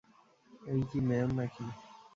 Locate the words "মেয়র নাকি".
1.07-1.65